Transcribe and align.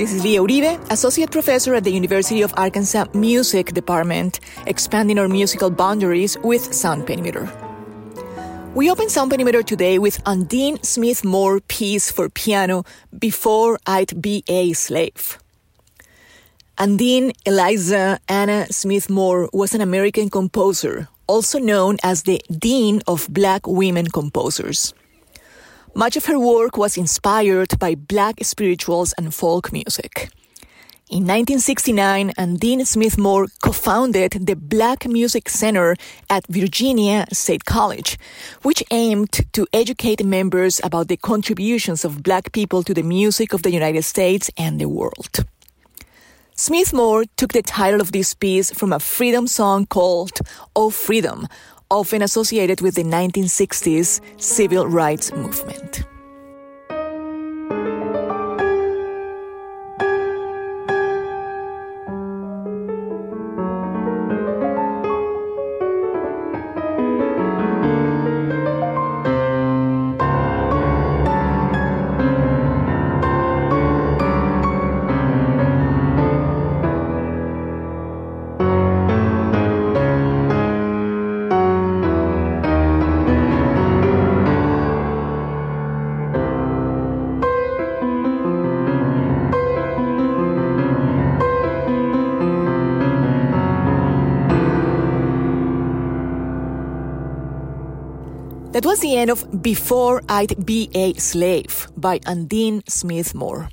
This 0.00 0.14
is 0.14 0.24
Leah 0.24 0.40
Uribe, 0.40 0.80
Associate 0.90 1.30
Professor 1.30 1.74
at 1.74 1.84
the 1.84 1.92
University 1.92 2.40
of 2.40 2.54
Arkansas 2.56 3.04
Music 3.12 3.74
Department, 3.74 4.40
expanding 4.66 5.18
our 5.18 5.28
musical 5.28 5.68
boundaries 5.68 6.38
with 6.42 6.72
Sound 6.72 7.06
Perimeter. 7.06 7.44
We 8.74 8.90
open 8.90 9.10
Sound 9.10 9.30
Perimeter 9.30 9.62
today 9.62 9.98
with 9.98 10.22
Undine 10.24 10.82
Smith 10.82 11.22
Moore 11.22 11.60
piece 11.60 12.10
for 12.10 12.30
piano, 12.30 12.84
Before 13.12 13.78
I'd 13.86 14.22
Be 14.22 14.42
a 14.48 14.72
Slave. 14.72 15.36
Undine 16.78 17.32
Eliza 17.44 18.20
Anna 18.26 18.72
Smith 18.72 19.10
Moore 19.10 19.50
was 19.52 19.74
an 19.74 19.82
American 19.82 20.30
composer, 20.30 21.08
also 21.26 21.58
known 21.58 21.98
as 22.02 22.22
the 22.22 22.40
Dean 22.48 23.02
of 23.06 23.28
Black 23.28 23.66
Women 23.66 24.06
Composers. 24.06 24.94
Much 25.94 26.16
of 26.16 26.26
her 26.26 26.38
work 26.38 26.76
was 26.76 26.96
inspired 26.96 27.78
by 27.78 27.94
black 27.94 28.36
spirituals 28.42 29.12
and 29.18 29.34
folk 29.34 29.72
music. 29.72 30.30
In 31.10 31.26
1969, 31.26 32.32
Undine 32.38 32.84
Smith 32.84 33.18
Moore 33.18 33.48
co-founded 33.60 34.46
the 34.46 34.54
Black 34.54 35.08
Music 35.08 35.48
Center 35.48 35.96
at 36.28 36.46
Virginia 36.46 37.26
State 37.32 37.64
College, 37.64 38.16
which 38.62 38.84
aimed 38.92 39.32
to 39.52 39.66
educate 39.72 40.24
members 40.24 40.80
about 40.84 41.08
the 41.08 41.16
contributions 41.16 42.04
of 42.04 42.22
black 42.22 42.52
people 42.52 42.84
to 42.84 42.94
the 42.94 43.02
music 43.02 43.52
of 43.52 43.62
the 43.62 43.72
United 43.72 44.04
States 44.04 44.52
and 44.56 44.80
the 44.80 44.88
world. 44.88 45.44
Smith 46.54 46.92
Moore 46.92 47.24
took 47.36 47.52
the 47.52 47.62
title 47.62 48.00
of 48.00 48.12
this 48.12 48.32
piece 48.32 48.70
from 48.70 48.92
a 48.92 49.00
freedom 49.00 49.48
song 49.48 49.86
called 49.86 50.38
Oh 50.76 50.90
Freedom, 50.90 51.48
often 51.90 52.22
associated 52.22 52.80
with 52.80 52.94
the 52.94 53.04
1960s 53.04 54.20
civil 54.40 54.86
rights 54.86 55.32
movement. 55.32 56.09
That 98.80 98.88
was 98.88 99.00
the 99.00 99.14
end 99.14 99.30
of 99.30 99.60
Before 99.60 100.22
I'd 100.26 100.64
Be 100.64 100.88
a 100.94 101.12
Slave 101.12 101.86
by 101.98 102.18
Undine 102.24 102.82
Smith 102.88 103.34
Moore. 103.34 103.68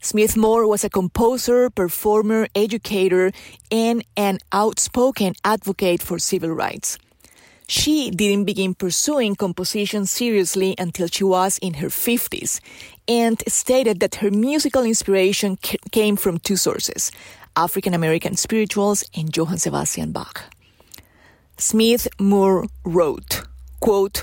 Smith 0.00 0.36
Moore 0.36 0.66
was 0.66 0.82
a 0.82 0.90
composer, 0.90 1.70
performer, 1.70 2.48
educator, 2.52 3.30
and 3.70 4.04
an 4.16 4.40
outspoken 4.50 5.34
advocate 5.44 6.02
for 6.02 6.18
civil 6.18 6.50
rights. 6.50 6.98
She 7.68 8.10
didn't 8.10 8.46
begin 8.46 8.74
pursuing 8.74 9.36
composition 9.36 10.04
seriously 10.04 10.74
until 10.78 11.06
she 11.06 11.22
was 11.22 11.58
in 11.58 11.74
her 11.74 11.86
50s 11.86 12.58
and 13.06 13.40
stated 13.46 14.00
that 14.00 14.16
her 14.16 14.32
musical 14.32 14.82
inspiration 14.82 15.58
came 15.92 16.16
from 16.16 16.40
two 16.40 16.56
sources 16.56 17.12
African 17.54 17.94
American 17.94 18.34
spirituals 18.34 19.08
and 19.14 19.30
Johann 19.36 19.58
Sebastian 19.58 20.10
Bach. 20.10 20.42
Smith 21.56 22.08
Moore 22.18 22.66
wrote, 22.84 23.44
quote, 23.84 24.22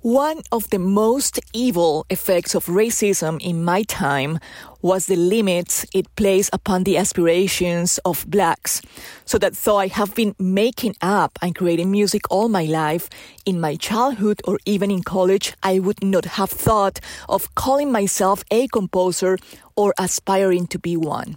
one 0.00 0.40
of 0.50 0.70
the 0.70 0.78
most 0.78 1.38
evil 1.52 2.06
effects 2.08 2.54
of 2.54 2.64
racism 2.64 3.38
in 3.42 3.62
my 3.62 3.82
time 3.82 4.38
was 4.80 5.04
the 5.04 5.16
limits 5.16 5.84
it 5.92 6.06
placed 6.16 6.48
upon 6.54 6.84
the 6.84 6.96
aspirations 6.96 7.98
of 8.06 8.24
blacks. 8.26 8.80
So 9.26 9.36
that 9.36 9.52
though 9.52 9.76
I 9.76 9.88
have 9.88 10.14
been 10.14 10.34
making 10.38 10.94
up 11.02 11.38
and 11.42 11.54
creating 11.54 11.90
music 11.90 12.22
all 12.30 12.48
my 12.48 12.64
life, 12.64 13.10
in 13.44 13.60
my 13.60 13.76
childhood 13.76 14.40
or 14.44 14.58
even 14.64 14.90
in 14.90 15.02
college, 15.02 15.52
I 15.62 15.78
would 15.78 16.02
not 16.02 16.24
have 16.24 16.50
thought 16.50 16.98
of 17.28 17.54
calling 17.54 17.92
myself 17.92 18.44
a 18.50 18.68
composer 18.68 19.36
or 19.76 19.92
aspiring 19.98 20.68
to 20.68 20.78
be 20.78 20.96
one. 20.96 21.36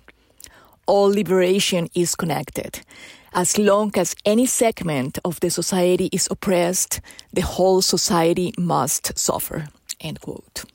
All 0.86 1.10
liberation 1.10 1.90
is 1.94 2.16
connected. 2.16 2.86
As 3.34 3.58
long 3.58 3.92
as 3.96 4.16
any 4.26 4.46
segment 4.46 5.20
of 5.24 5.40
the 5.40 5.50
society 5.50 6.10
is 6.12 6.28
oppressed, 6.32 7.00
the 7.32 7.42
whole 7.42 7.82
society 7.82 8.54
must 8.58 9.18
suffer. 9.18 9.68
End 10.00 10.20
quote. 10.22 10.66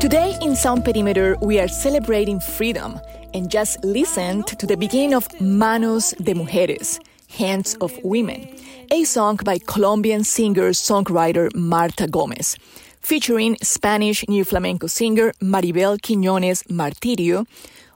Today 0.00 0.38
in 0.40 0.54
Sound 0.54 0.84
Perimeter, 0.84 1.36
we 1.42 1.58
are 1.58 1.66
celebrating 1.66 2.38
freedom 2.38 3.00
and 3.34 3.50
just 3.50 3.82
listened 3.82 4.46
to 4.46 4.64
the 4.64 4.76
beginning 4.76 5.12
of 5.12 5.28
Manos 5.40 6.12
de 6.12 6.34
Mujeres, 6.34 7.00
Hands 7.28 7.74
of 7.80 7.92
Women, 8.04 8.48
a 8.92 9.02
song 9.02 9.40
by 9.44 9.58
Colombian 9.58 10.22
singer-songwriter 10.22 11.52
Marta 11.56 12.06
Gomez, 12.06 12.56
featuring 13.00 13.56
Spanish 13.60 14.24
New 14.28 14.44
Flamenco 14.44 14.86
singer 14.86 15.32
Maribel 15.42 15.98
Quiñones 15.98 16.62
Martirio, 16.68 17.44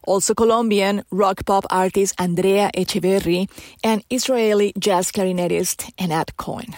also 0.02 0.34
Colombian 0.34 1.04
rock 1.12 1.46
pop 1.46 1.64
artist 1.70 2.16
Andrea 2.18 2.72
Echeverri, 2.74 3.48
and 3.84 4.02
Israeli 4.10 4.72
jazz 4.76 5.12
clarinetist 5.12 5.92
Anat 5.98 6.36
Cohen. 6.36 6.74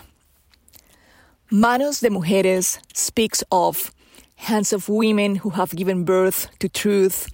Manos 1.51 2.01
de 2.01 2.11
Mujeres 2.11 2.79
speaks 2.93 3.43
of 3.51 3.91
hands 4.37 4.73
of 4.73 4.89
women 4.89 5.37
who 5.37 5.51
have 5.51 5.71
given 5.71 6.05
birth 6.05 6.49
to 6.59 6.69
truth, 6.69 7.29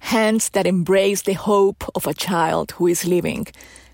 hands 0.00 0.50
that 0.50 0.66
embrace 0.66 1.22
the 1.22 1.34
hope 1.34 1.84
of 1.94 2.06
a 2.06 2.14
child 2.14 2.72
who 2.72 2.86
is 2.86 3.04
living, 3.04 3.46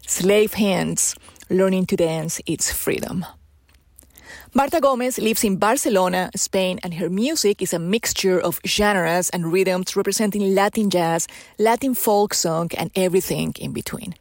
slave 0.06 0.54
hands 0.54 1.14
learning 1.48 1.86
to 1.86 1.96
dance 1.96 2.40
its 2.46 2.72
freedom. 2.72 3.24
Marta 4.52 4.80
Gomez 4.80 5.18
lives 5.18 5.44
in 5.44 5.56
Barcelona, 5.56 6.30
Spain, 6.34 6.80
and 6.82 6.94
her 6.94 7.08
music 7.08 7.62
is 7.62 7.72
a 7.72 7.78
mixture 7.78 8.40
of 8.40 8.60
genres 8.66 9.30
and 9.30 9.52
rhythms 9.52 9.94
representing 9.94 10.54
Latin 10.54 10.90
jazz, 10.90 11.28
Latin 11.58 11.94
folk 11.94 12.34
song, 12.34 12.68
and 12.76 12.90
everything 12.96 13.54
in 13.60 13.72
between. 13.72 14.14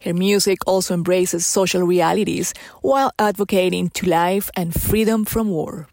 Her 0.00 0.14
music 0.14 0.58
also 0.66 0.94
embraces 0.94 1.46
social 1.46 1.82
realities 1.82 2.52
while 2.82 3.12
advocating 3.18 3.90
to 3.90 4.08
life 4.08 4.50
and 4.56 4.74
freedom 4.74 5.24
from 5.24 5.48
war. 5.48 5.88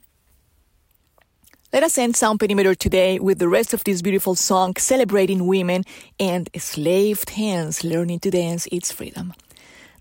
Let 1.74 1.84
us 1.84 1.98
end 1.98 2.18
Sound 2.18 2.38
Perimeter 2.42 2.76
today 2.76 3.18
with 3.18 3.40
the 3.40 3.48
rest 3.48 3.74
of 3.74 3.82
this 3.86 4.02
beautiful 4.02 4.36
song 4.36 4.76
celebrating 4.76 5.48
women 5.48 5.86
and 6.20 6.50
enslaved 6.54 7.30
hands 7.30 7.86
learning 7.86 8.20
to 8.20 8.30
dance 8.30 8.68
its 8.74 8.92
freedom. 8.92 9.34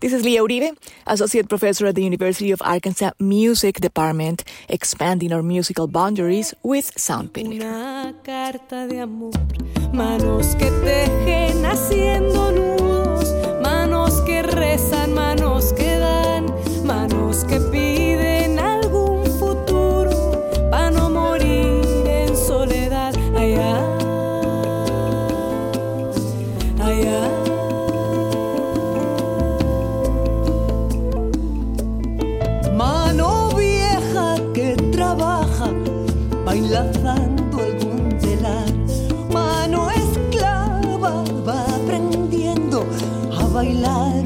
This 0.01 0.11
is 0.11 0.25
Leah 0.25 0.41
Uribe, 0.41 0.75
Associate 1.07 1.47
Professor 1.47 1.85
at 1.85 1.95
the 1.95 2.03
University 2.03 2.51
of 2.51 2.61
Arkansas 2.61 3.11
Music 3.19 3.79
Department, 3.79 4.43
expanding 4.67 5.31
our 5.31 5.41
musical 5.41 5.87
boundaries 5.87 6.53
with 6.61 6.91
Sound 6.99 7.33
Perimeter. 7.33 7.63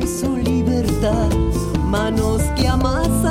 Su 0.07 0.37
libertad. 0.37 1.29
Manos 1.89 2.41
que 2.55 2.67
amasan 2.67 3.24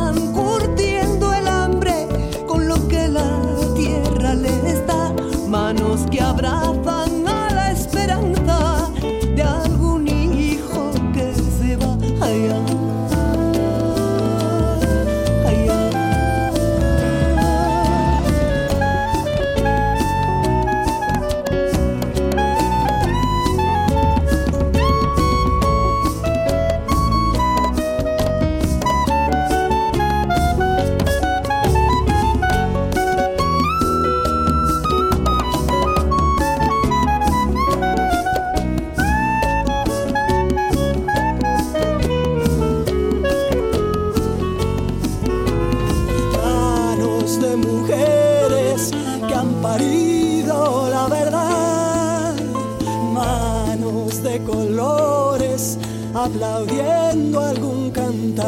aplaudiendo 56.14 57.40
algún 57.40 57.90
cantar. 57.90 58.44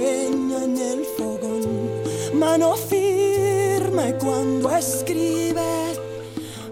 En 0.00 0.76
el 0.76 1.04
fogón. 1.16 1.62
Mano 2.34 2.74
firme 2.74 4.14
cuando 4.18 4.70
escribe 4.76 5.70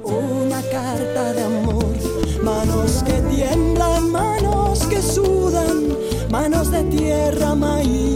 una 0.03 0.63
carta 0.71 1.33
de 1.33 1.43
amor. 1.43 1.95
Manos 2.43 3.03
que 3.05 3.15
tiemblan, 3.35 4.11
manos 4.11 4.87
que 4.87 5.03
sudan, 5.03 5.97
manos 6.31 6.71
de 6.71 6.83
tierra, 6.85 7.55
maíz 7.55 8.08